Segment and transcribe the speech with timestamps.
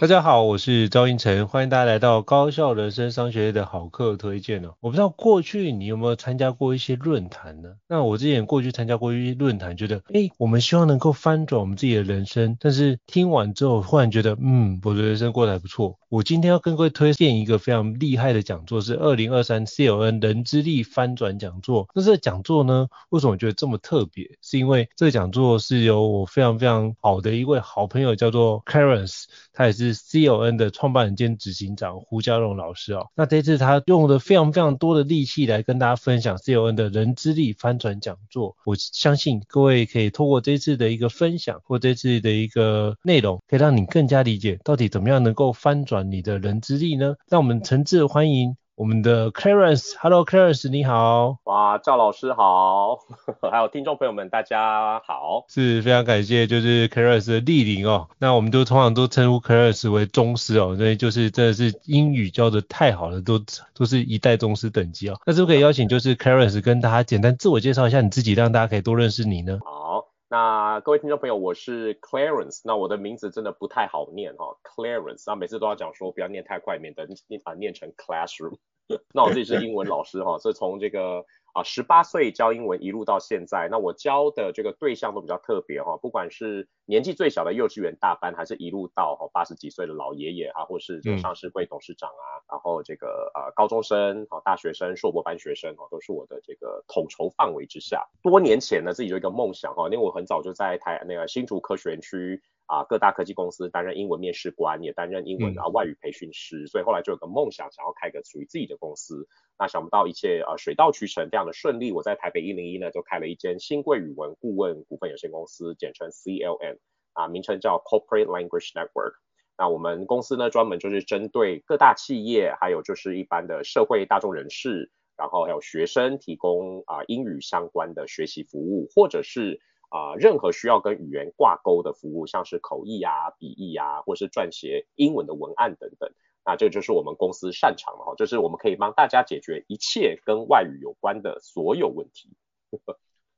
[0.00, 4.72] 大家好，我是赵英成，欢迎大家来到高效人生商学院的好课推荐哦。
[4.80, 7.74] 我不知道过去你有没有参加过一些论坛呢？
[7.86, 15.98] 那我之前过去参加过一些论坛，觉得，诶，我们希望能够翻转我们自己的人生，但是听完之后，忽然觉得，嗯，我的人生过得还不错。
[16.08, 21.86] 我今天要跟各位推荐一个非常厉害的讲座，是二零二三 CLN 人之力翻转讲座。
[21.94, 24.38] 那这个讲座呢，为什么觉得这么特别？
[24.40, 33.06] 是因为这个讲座是由我非常非常好的一位好朋友叫做 Clarence，他也是 C O N 的创办人兼执行长胡家荣老师哦。
[33.14, 38.56] 那这次他用了非常非常多的力气来跟大家分享 C O N 的人之力翻转讲座。
[38.64, 46.10] 我相信各位可以透过这次的一个分享或这次的一个内容，可以让你更加理解到底怎么样能够翻转。
[46.10, 47.14] 你的人之力呢？
[47.28, 49.92] 让我们诚挚欢迎我们的 Clarence。
[50.00, 51.36] Hello，Clarence，你好。
[51.44, 52.96] 哇，赵老师好，
[53.52, 55.44] 还有听众朋友们，大家好。
[55.50, 58.08] 是非常感谢，就是 Clarence 的莅临哦。
[58.18, 63.38] 那我们都通常都称呼 Clarence 为宗师哦，所以就是真的是英语教的太好了，都
[63.74, 65.20] 都是一代宗师等级哦。
[65.26, 69.58] 那是不是可以邀请就是 Clarence 跟大家简单自我介绍一下你自己，让大家可以多认识你呢？
[69.62, 70.06] 好。
[70.32, 78.56] 那各位听众朋友，我是 Clarence，那我的名字真的不太好念哈，Clarence，那每次都要讲说不要念太快，免得念啊念成 classroom。
[79.12, 81.26] 那我自己是英文老师哈，所以从这个。
[81.52, 98.06] 啊，十八岁教英文一路到现在，那我教的这个对象都比较特别哈，不管是年纪最小的幼稚园大班，还是一路到哈八十几岁的老爷爷哈，或是这个上市会董事长啊，嗯、然后这个呃高中生、啊大学生、硕博班学生哦，都是我的这个统筹范围之下。
[98.22, 102.42] 多年前呢，自己有一个梦想哈，因为我很早就在台那个新竹科学园区。
[102.70, 109.26] 啊，各大科技公司担任英文面试官，也担任英文啊外语培训师，嗯、所以后来就有个梦想，想要开个属于自己的公司。
[109.58, 111.90] 那想不到一切呃水到渠成，非常的顺利。
[111.90, 116.78] 我在台北一零一呢就开了一间新贵语文顾问股份有限公司，简称 CLN，
[117.12, 119.14] 啊，名称叫 Corporate Language Network。
[119.58, 129.60] 那我们公司呢专门就是针对各大企业，还有就是一般的社会大众人士，然后还有学生提供啊英语相关的学习服务，或者是。
[129.90, 136.08] 啊、任何需要跟语言挂钩的服务，像是口译啊、笔译啊，或是撰写英文的文案等等，
[136.44, 142.30] 那这就是我们公司擅长的哈，就是我们可以帮大家解决一切跟外语有关的所有问题。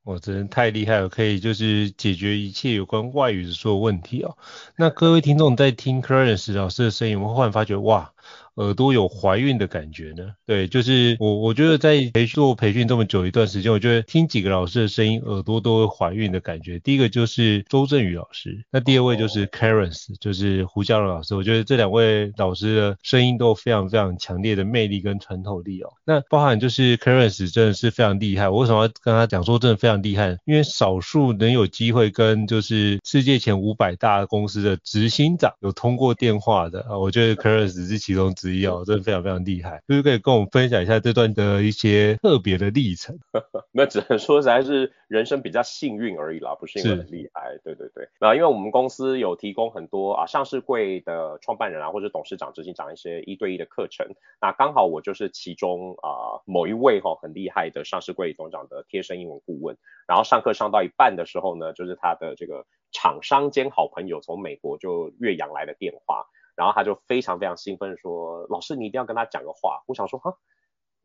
[0.05, 4.37] 我真的太厉害了，可以就是解决一切有关外语的所有问题哦。
[4.77, 8.13] 那各位听众在听 Clarence 老师的声音，我们忽然发觉哇。
[8.57, 10.25] 耳朵有怀孕的感觉呢？
[10.47, 16.79] 对，就是我我觉得在培做培训这么久一段时间，我觉得听几个老师的声音，耳朵都会怀孕的感觉。
[16.79, 21.35] 第一个就是周振宇老师，那第二位就是 Clarence，就是胡家荣老师。
[21.35, 25.91] 我觉得这两位老师的声音都非常非常强烈的魅力跟穿透力哦。
[26.05, 28.49] 那包含就是 Clarence 真的是非常厉害。
[28.49, 30.37] 我为什么要跟他讲说真的非常厉害？
[30.45, 38.33] 因为少数能有机会跟就是世界前五百大公司的执行长有通过电话的啊，我觉得 Clarence 是其中。
[38.35, 43.19] 之一哦，真的非常非常厉害，就是可以跟我们分享一下这段的一些特别的历程。
[43.73, 47.59] 那只能说实在是人生比较幸运而已啦，不是因为很厉害。
[47.63, 54.07] 对对对，那因为我们公司有提供很多啊上市柜的创办人啊或者董事长、执行长一些一对一的课程，
[54.41, 59.77] 那刚好我就是其中啊某一位哈很厉害的上市柜董事长的贴身英文顾问，
[60.09, 66.25] 然后上课上到一半的时候呢，就是他的这个厂商兼好朋友从美国就越洋来的电话。
[66.55, 70.37] 然后他就非常非常兴奋说：“老师，你一定要跟他讲个话。”我想说：“哈，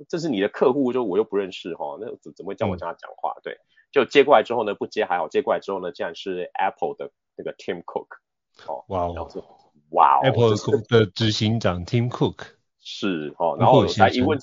[0.10, 3.58] 这是你的客户，就我又不认识哈，那怎怎么会叫我跟他讲话？”对。
[3.90, 8.08] 就接过来之后呢，不接还好，接过来之后呢，竟然是 Apple 的那个 Tim Cook，
[8.68, 9.32] 哦，哇哦，
[9.92, 10.56] 哇哦，Apple
[10.90, 12.48] 的执行长 Tim Cook
[12.84, 14.38] 是哦，然后才一问，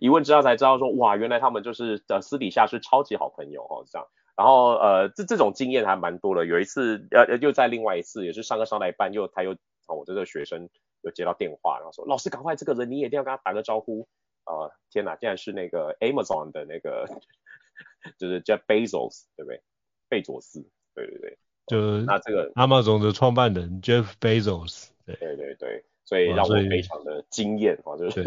[0.00, 4.06] 一问之后才知道说，哇，原来他们就是呃私底下是超级好朋友哦，这样。
[4.36, 6.46] 然后呃，这这种经验还蛮多的。
[6.46, 9.56] 有一次呃，又在另外一次，也是上课上到一半，又他又
[9.86, 10.68] 哦，我这个学生
[11.02, 14.08] 有接到电话，然后说老师赶快，这个人你也一定要跟他打个招呼。
[14.44, 17.04] 啊，天哪，竟然是那个 Amazon 的那个，
[18.16, 19.60] 就是 Jeff Bezos，对不对？
[20.08, 25.84] 贝佐斯，对对对，就是那这个 Amazon 的创办人 Jeff Bezos，对对对对。
[26.06, 28.24] 所以让我非常的惊艳啊，就是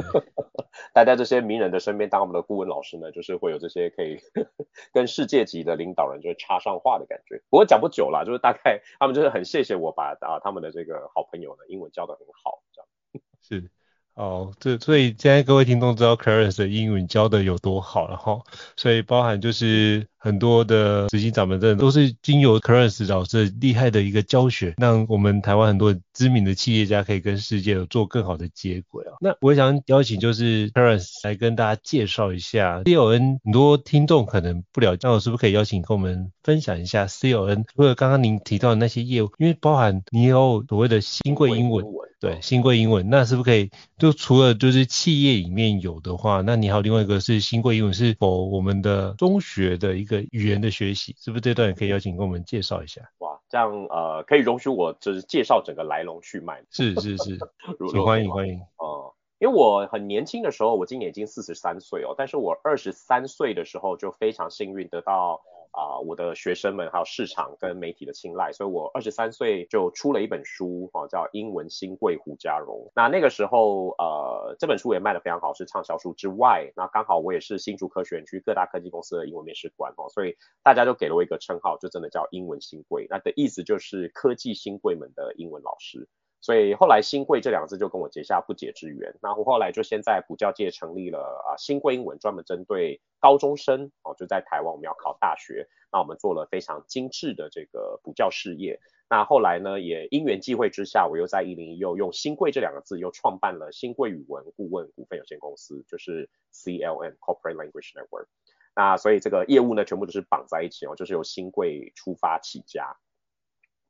[0.93, 4.19] 待在 这些名人的身边当我们的顾问老师呢，就是会有这些可以
[4.93, 7.41] 跟世界级的领导人就是插上话的感觉。
[7.49, 13.23] 不过讲不久了，就是大概他们就是很谢谢我把啊他们的这个好朋友呢英文教得很好，这样。
[13.41, 13.71] 是。
[14.19, 18.41] 哦，这所以现在各位听众知道 Clarence 的英文教的有多好了哈，
[18.75, 29.15] 所以包含就是很多的执行长们真的都是经由 Clarence 老师厉害的一个教学，让我们台湾很多知名的企业家可以跟世界有做更好的接轨啊。
[29.21, 37.63] 那我想邀请就是 Clarence 来跟大家介绍一下 CLN，很多听众可能不了解，那我是不是可以邀请跟我们分享一下 CLN？
[37.73, 41.85] 除了刚刚您提到的那些业务，因为包含你有所谓的新贵英文。
[42.19, 53.01] 对，新贵英文，那是不是可以就除了就是企业里面有的话，那你还有另外一个是新贵英文，是否我们的中学的一个语言的学习，是不是这段也可以邀请跟我们介绍一下？
[53.19, 56.61] 哇，这样呃，可以容许我就是介绍整个来龙去脉。
[56.69, 57.39] 是是是，
[57.89, 58.59] 请欢迎欢迎。
[58.75, 65.39] 哦、呃，因为我很年轻的时候，我今年已经四十三岁哦，但是我二十三岁的时候就非常幸运得到。
[65.71, 72.75] 啊、我的学生们还有市场跟媒体的青睐，所以我二十三岁就出了一本书，哦，叫《英文新贵胡嘉荣》。
[72.95, 83.07] 那那个时候，呃，这本书也卖得非常好，是畅销书之外，那刚好我也是新竹科学园区各大科技公司的英文面试官，哦，所以大家就给了我一个称号，就真的叫英文新贵。
[83.09, 86.07] 那的意思就是科技新贵们的英文老师。
[86.41, 89.13] 所以后来“新贵”这两个字就跟我结下不解之缘。
[89.21, 98.79] 那我后来就先在补教界成立了啊“新贵英文”，专门针对高中生哦，就在台湾我们要考大学，那我们做了非常精致的这个补教事业。
[99.09, 108.27] 那后来呢，也因缘际会之下，我又在一零一又用“新贵”这两个字又创办了新贵语文顾问股份有限公司，就是 CLN Corporate Language Network。
[108.75, 112.95] 那所以这个业务呢，全部都是绑在一起哦，就是由新贵出发起家，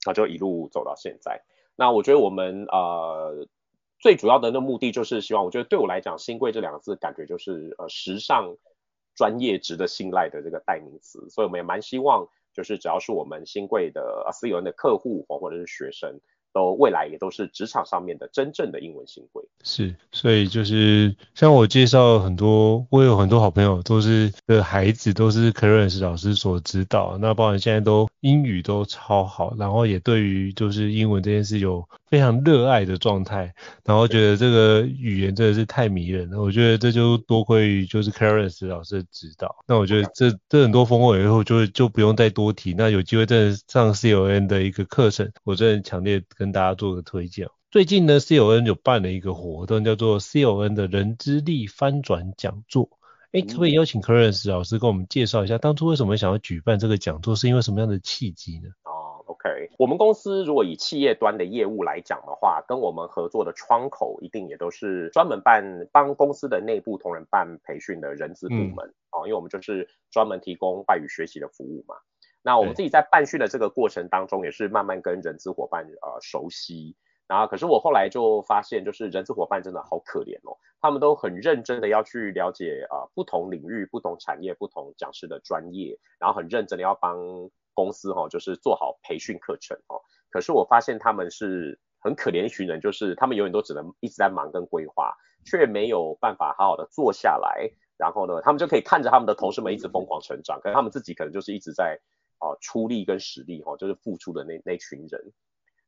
[0.07, 1.43] 那就一路走到现在。
[1.79, 3.47] 那我觉得我们呃
[3.99, 8.57] 最主要的那目的就是希望，我觉得对我来讲，新贵这两个字感觉就是呃时尚、
[9.15, 16.19] 专业、值得信赖的这个代名词，所以我们也蛮希望，就是只要是我们新贵的 CLN 的客户或或者是学生。
[16.51, 19.45] 都未来也都是职场上面的真正的英文新贵。
[19.63, 33.53] 是，所以就是像我介绍很多，我有很多好朋友都是的孩子都是 Clarence 老师所指导，那包含现在都英语都超好，然后也对于就是英文这件事有非常热爱的状态，
[33.85, 36.41] 然后觉得这个语言真的是太迷人了。
[36.41, 39.55] 我觉得这就多亏于就是 Clarence 老师的指导。
[39.67, 42.73] 那我觉得这这很多丰厚以后就就不用再多提。
[42.73, 47.47] 那有机会真的上 C O N 的一个课程，我真的强烈跟大家做个推荐。
[47.71, 52.89] 最近呢，C O N 有办了一个活动，叫做 C O N 的人之力翻转讲座。
[53.31, 58.69] 哎，可不可以邀请 Clarence 老师跟我们介绍一下，当初为什么想要举办这个讲座，是因为什么样的契机呢
[59.27, 71.95] ？OK，我们公司如果以企业端的业务来讲的话，跟我们合作的窗口一定也都是专门办帮公司的内部同仁办培训的人资部门啊、嗯，因为我们就是专门提供外语学习的服务嘛。
[72.41, 76.95] 那我们自己在办训的这个过程当中，也是慢慢跟人资伙伴呃熟悉。
[77.29, 87.17] 然后可是我后来就发现，就是人资伙伴真的好可怜哦，他们都很认真的要去了解啊、不同领域、不同产业、不同讲师的专业，然后很认真的要帮。
[87.75, 90.01] 公司哈，就是做好培训课程哦。
[90.29, 97.71] 可是我发现他们是很可怜一群人，就是他们永远都只能一直在忙跟规划，却没有办法好好的坐下来。
[97.95, 101.97] 然后呢，他们就可以看着他们的同事们一直疯狂成长，可是他们自己可能就是一直在
[102.39, 105.31] 啊出力跟实力哈，就是付出的那那群人。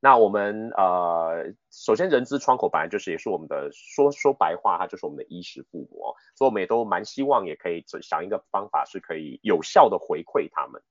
[0.03, 10.81] 那我们呃，首先人资窗口本来就是也是我们的说说白话，它就是我们的衣食父母哦，所以我们也都蛮希望也可以想一个方法是可以有效的回馈他们。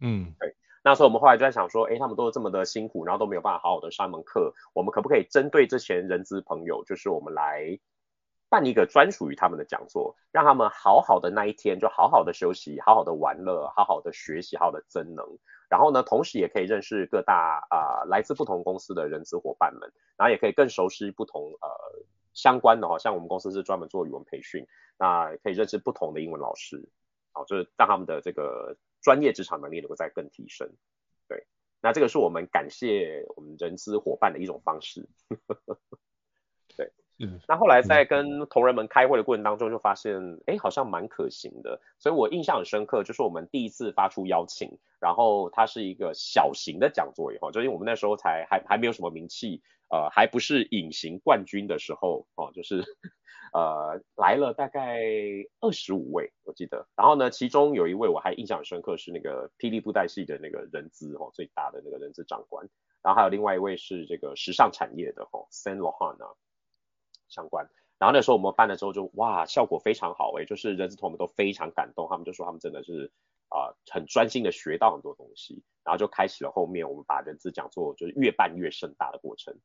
[0.00, 0.54] 嗯，对。
[0.84, 7.80] 那时候我们后来就在想说，哎，他们都是这么的辛苦，然后都没有办法好好的上一门课，我们可不可以针对这些人资朋友，就是我们来
[8.50, 15.26] 办一个专属于他们的讲座，让他们好好的那一天就好好的休息，好好的玩乐，好好的学习，好好的增能。
[15.74, 21.68] 然后呢，同时也可以认识各大啊、呃、来自不同公司的人资伙伴们，然后也可以更熟悉不同呃
[22.32, 24.64] 相关的哈，像我们公司是专门做语文培训，
[24.96, 26.88] 那可以认识不同的英文老师。
[27.32, 30.70] 好，就是让他们的这个专业职场能力能够再更提升。
[31.26, 31.44] 对，
[31.82, 35.08] 那这个是我们感谢我们人资伙伴的一种方式。
[37.18, 52.84] 对，嗯，那后来在跟同仁们开会的过程当中，就发现，哎，好像蛮可行的，所以我印象很深刻，就是我们第一次发出邀请，然后它是一个小型的讲座以后，就因为我们那时候才还还没有什么名气，呃，还不是隐形冠军的时候，哦，就是。
[53.52, 55.00] 呃，来了大概
[55.60, 56.88] 二十五位，我记得。
[56.96, 62.68] 然后呢，其中有一位我还印象很深刻，是那个霹雳布袋戏的那个人资哦，最大的那个人资长官。
[63.00, 66.34] 然后还有另外一位是这个时尚产业的哦，Saint Laurent 啊
[67.28, 67.68] 相关。
[67.98, 73.12] 然后那时候我们办的时候就哇，效果非常好诶，就是人资同们都非常感动，他们就说他们真的是
[73.48, 79.56] 啊、很专心的学到很多东西，然后就开始了后面我们把人资讲座就是越办越盛大的过程。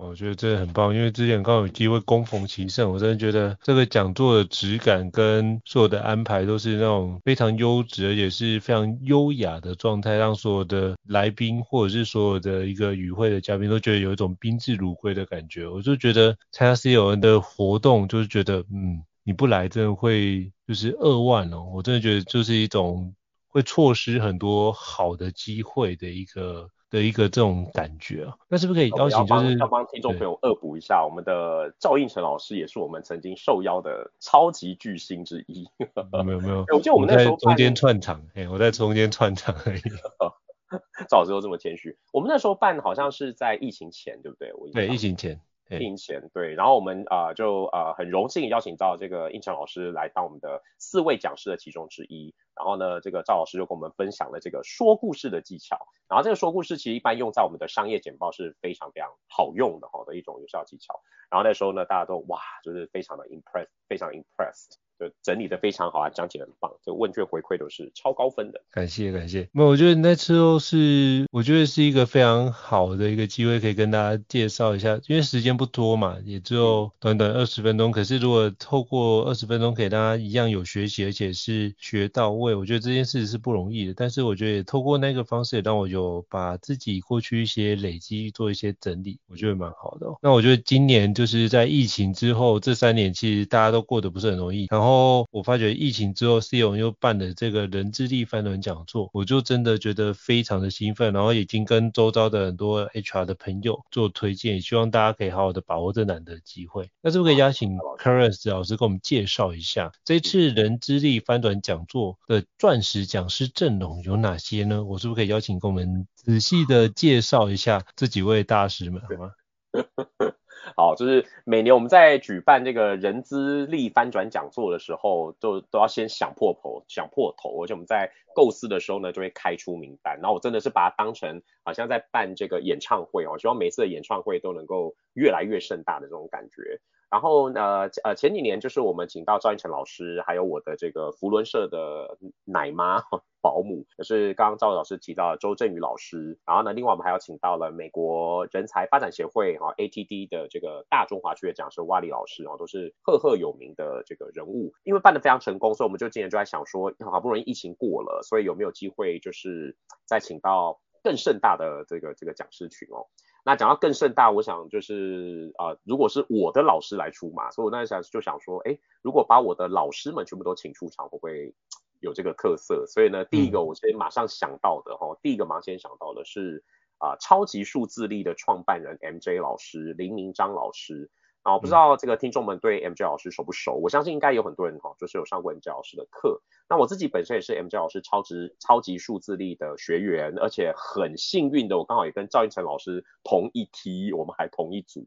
[0.00, 15.66] 我觉得这很棒，因为之前刚好有机会恭逢其盛，我真的觉得这个讲座的质感跟所有的安排都是那种非常优质，而且是非常优雅的状态，让所有的来宾或者是所有的一个与会的嘉宾都觉得有一种宾至如归的感觉。
[15.66, 23.14] 我就觉得参加 CIO 的活动，就是觉得嗯，你不来真的会就是扼腕哦，我真的觉得就是一种
[23.48, 26.70] 会错失很多好的机会的一个。
[26.90, 35.68] 的一个这种感觉啊，那是不是可以邀请就是要帮听众朋友恶补一下，我们的赵应成老师也是我们曾经受邀的超级巨星之一。
[36.24, 39.80] 没有没有，我记得我们那时候在中间串场，哎，我在中间串场而已。
[41.08, 44.52] 赵老师都这么谦虚，我们那时候办好像是在疫情前，对不对？
[44.52, 45.40] 我对，疫情前。
[45.68, 52.34] 聘钱对，然后我们啊、就啊很荣幸邀请到这个胤丞老师来当我们的四位讲师的其中之一。
[52.56, 55.78] 然后呢，这个赵老师就跟我们分享了这个说故事的技巧。
[56.08, 61.00] 然后这个说故事其实一般用在我们的商业简报是非常非常好用的哈的一种有效技巧。
[61.30, 64.78] 然后那时候呢，大家都哇就是非常的 impress 非常 impressed。
[64.98, 68.60] 就整理的非常好啊，讲解很棒，这问卷回馈都是超高分的。
[68.72, 69.48] 感谢感谢。
[69.52, 77.92] 那我觉得那次都是，我觉得是一个非常好的一个机会，可以跟大家介绍一下，因为时间不多嘛，也只有短短二十分钟。
[77.92, 83.94] 可是如果透过二十分钟给大家一样有学习，而且是学到位，我觉得这件事是不容易的。
[83.96, 90.18] 但是我觉得也透过那个方式，也让我有把自己过去一些累积做一些整理，我觉得蛮好的哦。
[90.20, 94.87] 那我觉得今年就是在疫情之后这三年，其实大家都过得不是很容易，然后。
[94.88, 106.88] 然后我发觉疫情之后，CIO 又办了这个人资力翻转讲座，我就真的觉得非常的兴奋，然后已经跟周遭的很多 HR 的朋友做推荐，也希望大家可以好好的把握这难得的机会。
[107.02, 114.82] 那是不是可以邀请 Clarence 老师给我们介绍一下这次人资力翻转讲座的钻石讲师阵容有哪些呢？
[114.84, 119.32] 我是不是可以邀请给我们仔细的介绍一下这几位大师们，好吗？
[120.76, 130.18] 好，就是每年我们在举办这个人资力翻转讲座的时候，就都要先想破头，想破头，而且我们在构思的时候呢，就会开出名单。
[130.20, 136.80] 然后我真的是把它当成好像在办这个演唱会哦，希望每次的演唱会都能够越来越盛大的这种感觉。
[137.10, 143.02] 然后呃呃前几年就是我们请到赵胤丞老师，还有我的这个福伦社的奶妈
[143.40, 146.38] 保姆，也是刚刚赵老师提到的周振宇老师。
[146.44, 154.74] 然后呢，另外我们还有请到了美国人才发展协会哈 ATD 的这个大中华区的讲师瓦里老师啊，都是赫赫有名的这个人物。
[154.84, 163.06] 因为办得非常成功，所以我们就今年就在想说，好不容易疫情过了，所以有没有机会就是再请到更盛大的这个这个讲师群哦。
[163.44, 171.54] 那讲到更盛大，我想就是啊、呃，如果是我的老师来出马，所以我那时候就想说，哎，如果把我的老师们全部都请出场，会不会
[172.00, 172.84] 有这个特色？
[172.86, 176.62] 所以呢，第一个我先马上想到的哈、嗯，第一个马上先想到的是
[176.98, 181.10] 啊、呃，超级数字力的创办人 MJ 老师林明章老师。
[181.48, 183.72] 啊，我不知道这个听众们对 MJ 老师熟不熟？
[183.72, 186.42] 我相信应该有很多人哈，就是有上过 MJ 老师的课。
[186.68, 195.06] 那我自己本身也是 MJ 老师超值超级数字力的学员，而且很幸运的，我刚好也跟赵应成老师同一梯，我们还同一组。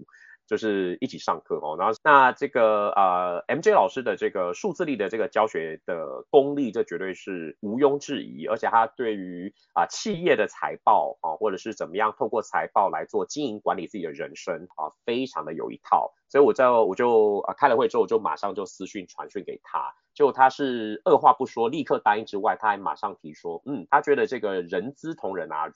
[0.52, 25.72] 就是一起上课哦，然后那这个呃 MJ 老师的这个数字力的这个教学的功力，这绝对是毋庸置疑，而且他对于啊、企业的财报啊，或者是怎么样透过财报来做经营管理自己的人生啊，非常的有一套，所以我在我就啊开了会之后，我就马上就私讯传讯给他，就他是二话不说立刻答应之外，他还马上提说，嗯，他觉得这个人资同仁啊。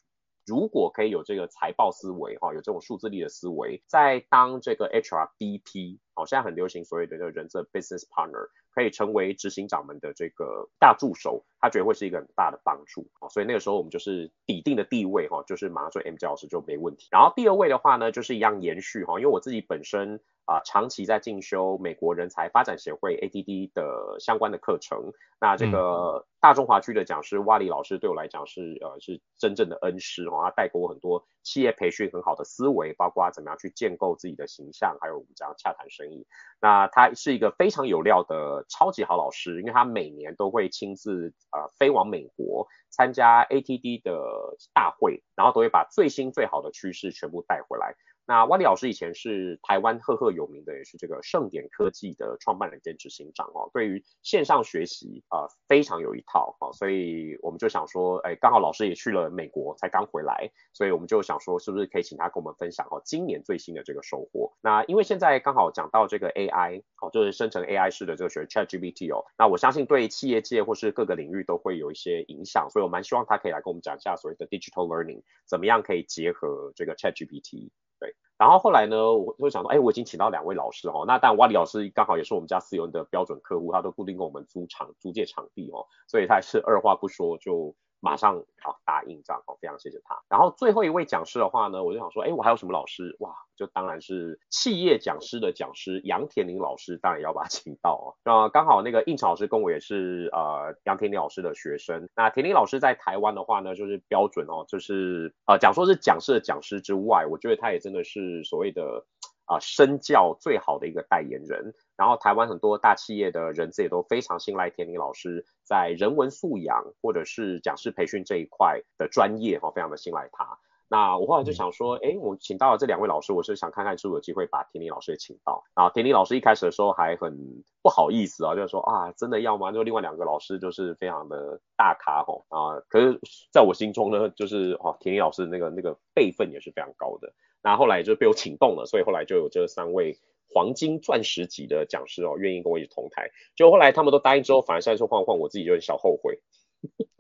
[0.46, 13.08] 如果可以有这个财报思维哈，有这种数字力的思维，在当这个 HRBP，好，现在很流行所谓的这个人资 business partner，可以成为执行长们的这个大助手，他觉得会是一个很大的帮助。
[13.32, 17.08] 所以那个时候我们就是底定的地位哈，就是马上做 MJ 老师就没问题。
[17.12, 25.12] 然后第二位的话呢，就是一样延续哈，因为我自己本身啊、呃，长期在进修美国人才发展协会 ADD 的相关的课程。
[25.42, 36.25] 那这个大中华区的讲师瓦里老师对我来讲是呃是真正的恩师哦，他带给我很多企业培训很好的思维，包括怎么样去建构自己的形象，还有我们讲洽谈生意。
[36.62, 47.96] 那他是一个非常有料的超级好老师，因为他每年都会亲自呃飞往美国参加 ATD 的大会，然后都会把最新最好的趋势全部带回来。
[48.27, 53.70] 那万里老师以前是台湾赫赫有名的，也是这个盛典科技的创办人兼执行长哦。
[53.74, 64.53] 对于线上学习啊、非常有一套哦，所以我们就想说，哎，刚好老师也去了美国，才刚回来，所以我们就想说，是不是可以请他跟我们分享哦，今年最新的这个收获。
[64.62, 77.70] 那因为现在刚好讲到这个 AI 哦，就是生成 AI 式的这个学 ChatGPT 哦，那我相信对企业界或是各个领域都会有一些影响，所以我蛮希望他可以来跟我们讲一下所谓的 digital learning 怎么样可以结合这个 ChatGPT。
[78.00, 87.75] 对然后后来呢，我就想说，哎，我已经请到两位老师哦，那但瓦里老师刚好也是我们家私有的标准客户，他都固定跟我们租场租借场地哦，所以他也是二话不说就。
[88.06, 90.22] 马上好答应这样哦，非常谢谢他。
[90.30, 93.16] 然后最后一位讲师的话呢，我就想说，哎，我还有什么老师？
[93.20, 98.14] 哇，就当然是企业讲师的讲师杨田林老师，当然也要把他请到哦。
[98.24, 102.08] 那刚好那个应成老师跟我也是呃杨田林老师的学生。
[102.16, 109.04] 那田林老师在台湾的话呢，就是标准哦，就是呃讲说是讲师的讲师之外，我觉得他也真的是所谓的。
[109.46, 120.60] 啊，身教最好的一个代言人，然后台湾很多大企业的人资也都非常信赖田林老师在人文素养或者是讲师培训这一块的专业哈，非常的信赖他。
[120.88, 125.63] 那我后来就想说，哎，我请到了这两位老师，我是想看看是不是有机会把田林老师也请到。
[125.75, 129.72] 然后田林老师一开始的时候还很不好意思啊，就是说啊，真的要吗？
[129.72, 133.20] 就另外两个老师就是非常的大咖哈啊，可是
[133.51, 137.34] 在我心中呢，就是哦，田林老师那个那个辈分也是非常高的。
[137.63, 140.20] 那后来就被我请动了，所以后来就有这三位
[140.54, 143.32] 黄金钻石级的讲师哦，愿意跟我一起同台。
[143.56, 146.39] 就后来他们都答应之后，反而现在说换换，我自己就很小后悔。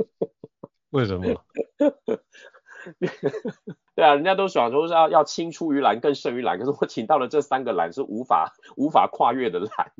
[0.91, 1.25] 为什么？
[3.95, 9.91] 对啊，人家都想说是要要青出于蓝更胜于蓝，可是我请到了这三个蓝是无法无法跨越的蓝。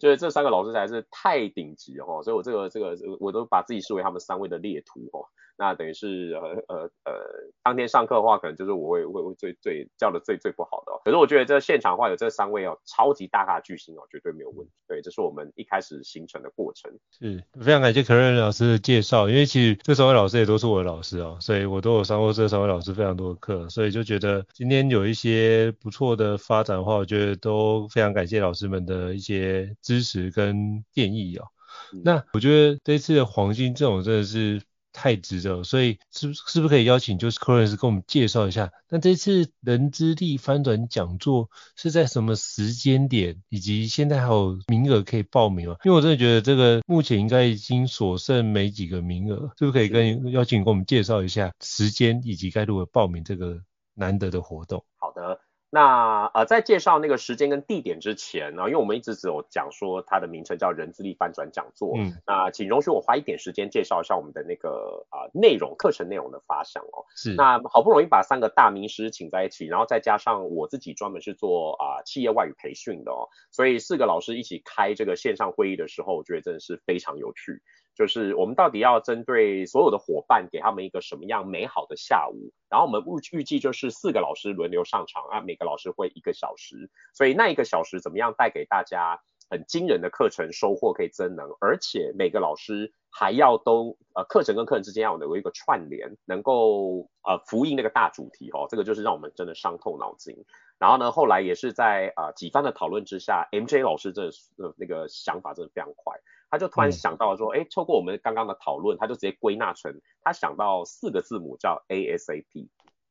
[0.00, 5.26] 就是这三个老师才是太顶级哦，所以我这个这个我都把自己视为他们三位的列徒哦。
[5.58, 7.14] 那等于是呃呃呃，
[7.62, 11.00] 当天上课的话，可能就是我会会会最最教的最最不好的哦。
[11.02, 14.72] 可是我觉得这现场的话有这三位哦，超级大咖巨星哦，绝对没有问题。
[14.86, 16.92] 对，这是我们一开始形成的过程。
[17.18, 31.46] 是，非常感谢 Clarence 老师的介绍，因为其实这三位老师也都是我的老师哦，所以我都有上过这三位老师非常多的课，所以就觉得今天有一些不错的发展的话，我觉得都非常感谢老师们的一些支持跟建议哦。
[31.92, 34.62] 嗯、那我觉得这次的黄金这种真的是。
[34.98, 38.72] 太值得，所以是是不是可以邀请就是 Clarence 跟我们介绍一下？
[38.88, 45.76] 那这次人之力翻转讲座是在什么时间点，以及现在还有名额可以报名吗？
[45.84, 53.60] 因为我真的觉得这个目前应该已经所剩没几个名额，是不是可以跟邀请跟我们介绍一下时间以及该如何报名这个
[53.92, 54.82] 难得的活动？
[54.96, 55.38] 好的。
[55.68, 67.04] 那呃，在介绍那个时间跟地点之前呢，因为我们一直只有讲说它的名称叫人资力翻转讲座，嗯，那请容许我花一点时间介绍一下我们的那个啊、呃、内容课程内容的发想哦。
[67.16, 77.60] 是，那好不容易把三个大名师请在一起，然后再加上我自己专门是做啊、呃、企业外语培训的哦，所以四个老师一起开这个线上会议的时候，我觉得真的是非常有趣。
[77.96, 82.52] 就是我们到底要针对所有的伙伴，给他们一个什么样美好的下午？
[82.68, 100.44] 然后我们预预计就是四个老师轮流上场啊，每个老师会一个小时，所以那一个小时怎么样带给大家很惊人的课程收获可以增能，而且每个老师还要都呃课程跟课程之间要有一个串联，能够呃呼应那个大主题哦，这个就是让我们真的伤透脑筋。
[100.78, 104.26] 然后呢，后来也是在呃几番的讨论之下，MJ 老师这
[104.58, 106.20] 呃那个想法真的非常快。
[106.48, 112.68] 他就突然想到说，哎、嗯，透过我们刚刚的讨论，他就直接归纳成他想到四个字母叫 ASAP，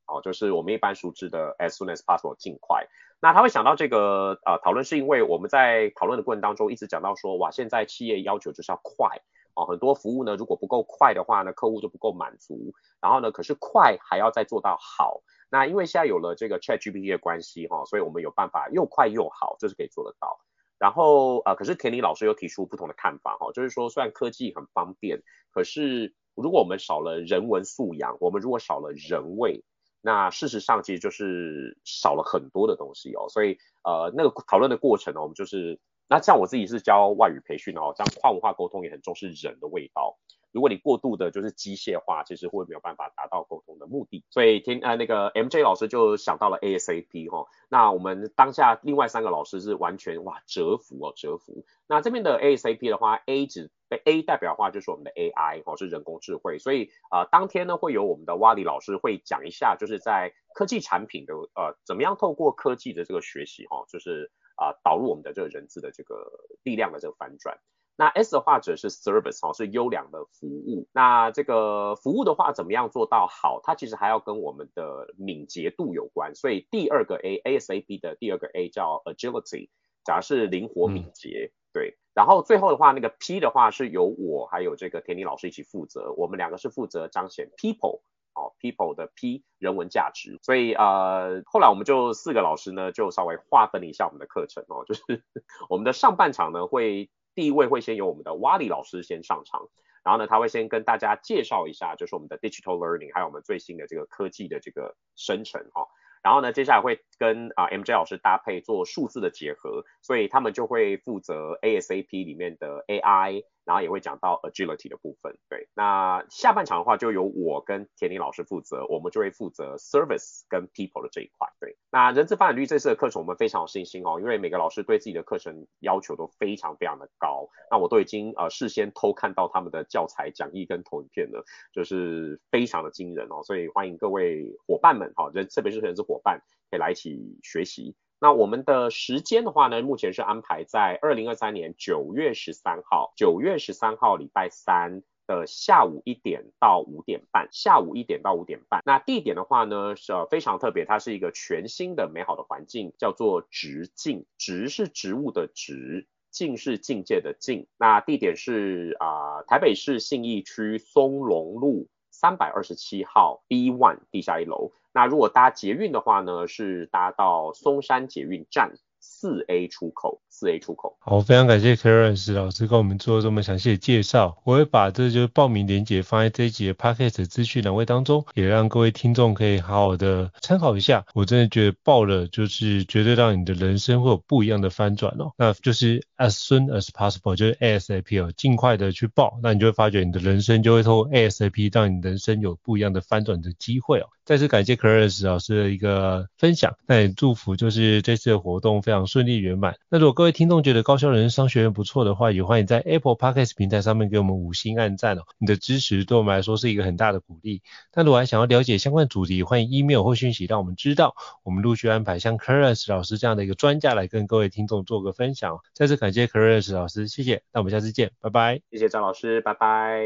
[0.08, 2.88] 哦，就是我们一般熟知的 as soon as possible，尽快。
[3.19, 9.21] 那他会想到这个呃讨论，是因为我们在讨论的过程当中一直讲到说，哇，现在企业要求就是要快，
[9.56, 15.21] 哦，很多服务呢如果不够快的话呢，客户就不够满足，然后呢，可是快还要再做到好。
[15.55, 20.37] 那因为现在有了这个 ChatGPT 的关系哈、所以我们有办法又快又好，这是可以做得到。
[20.77, 29.63] 然后呃，可是田林老师又提出不同的看法哈，就是说虽然科技很方便，可是如果我们少了人文素养，我们如果少了人味，
[30.01, 33.29] 那事实上其实就是少了很多的东西哦。
[33.29, 40.17] 所以呃，那个讨论的过程呢，我们就是那像我自己是教外语培训哦，这样跨文化沟通也很重视人的味道。
[40.55, 44.23] 如果你过度的就是机械化，其实会没有办法达到沟通的目的。
[44.29, 51.65] 所以天呃那个 MJ 老师就想到了 ASAP 哈、那我们当下另外三个老师是完全哇折服哦折服。
[51.87, 56.57] 那这边的 ASAP 的话，A 指被 A 代表的话就是我们的 AI 哦是人工智慧。
[56.57, 66.31] 所以啊、呃、当天呢会有我们的 Wally 老师会讲一下，就是在科技产品的呃怎么样透过科技的这个学习哈、就是啊、导入我们的这个人资的这个
[66.63, 67.59] 力量的这个反转。
[67.97, 70.86] 那 S 的话则是 service 哈，是优良的服务。
[70.91, 73.62] 那这个服务的话，怎么样做到好？
[73.63, 76.36] 它其实还要跟我们的敏捷度有关。
[76.36, 79.69] 所以第二个 A ASAP 的第二个 A 叫 agility，
[80.03, 81.51] 讲的是灵活敏捷。
[81.51, 81.97] 嗯、对。
[82.13, 86.12] 然后最后的话，那个 P 的话是由我还有这个田妮老师一起负责。
[86.17, 88.01] 我们两个是负责彰显 people，
[88.34, 90.38] 哦，people 的 P 人文价值。
[90.41, 95.01] 所以呃，后来我们就四个老师呢，就稍微划分了一下我们的课程哦，就是
[95.69, 97.10] 我们的上半场呢会。
[97.36, 99.67] 第一位会先由我们的 Wally 老师先上场，
[100.04, 105.88] 然后呢，他会先跟大家介绍一下，就是我们的 Digital Learning，还有我们最新的这个科技的这个生成哈。
[106.24, 113.43] 然后呢，接下来会跟啊 MJ 老师搭配做数字的结合，所以他们就会负责 ASAP 里面的 AI。
[113.65, 115.67] 然后也会讲到 agility 的部分，对。
[115.73, 121.75] 那下半场的话就由我跟田林老师负责，我们就会负责 service 跟 people 的这一块，对。
[121.89, 127.49] 那人资发展率这次的课程我们非常有信心哦，因为每个老师对自己的课程要求都非常非常的高。
[127.71, 133.41] 那我都已经呃事先偷看到他们的教材讲义跟投影片了，就是非常的惊人哦。
[133.43, 137.95] 所以欢迎各位伙伴们哈，人特别是人资伙伴可以来一起学习。
[138.25, 148.81] 那我们的时间的话呢，目前是安排在二零二三年九月十三号，九月十三号礼拜三的下午一点到五点半，下午一点到五点半。
[148.83, 157.67] 那地点的话呢，是非常特别，它是一个全新的美好的环境，叫做植境，植是植物的植，境是境界的境。
[157.77, 161.89] 那地点是啊、台北市信义区松隆路
[162.25, 164.71] 三百二十七号 B one 地下一楼。
[164.91, 170.23] 那如果搭捷运的话呢，是搭到松山捷运站四 A 出口。
[170.38, 170.98] 四 A 出口。
[171.00, 174.38] 好，非常感谢 Clarence 老师跟我们做这么详细的介绍。
[174.43, 181.06] 我会把这就是报名链接放在这一集的 Podcast 资讯栏位当中，也让各位听众可以好好的参考一下。
[181.13, 185.32] 我真的觉得报了就是绝对让你的人生会有不一样的翻转哦。
[185.38, 194.08] 那就是 as soon as possible，就是 ASAP 哦，尽快的去报，那你就会发觉你的人生就会透过 ASAP 让你人生有不一样的翻转的机会哦。
[194.26, 199.76] 再次感谢 Clarence 老师的一个分享，那也祝福就是这次的活动非常顺利圆满。
[199.88, 205.21] 那如果各听众觉得高效人生商学院不错的话，也欢迎在 Apple Podcast 平台上面给我们五星按赞哦。
[205.38, 207.61] 你的支持对我们来说是一个很大的鼓励。
[207.93, 211.15] 那如果还想要了解相关主题，欢迎 email 或讯息让我们知道。
[211.43, 215.57] 我们陆续安排像 Clarence 老师这样的一个专家来跟各位听众做个分享。
[215.73, 217.41] 再次感谢 Clarence 老师，谢谢。
[217.53, 218.61] 那我们下次见，拜拜。
[218.71, 220.03] 谢谢张老师，拜拜。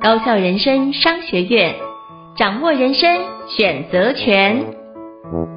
[0.00, 1.74] 高效人生商学院，
[2.36, 3.08] 掌握人生
[3.48, 5.55] 选择权。